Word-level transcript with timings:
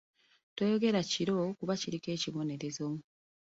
Toyera 0.55 1.01
kiro 1.11 1.37
kuba 1.57 1.73
kiriko 1.81 2.07
ekibonerezo. 2.15 2.87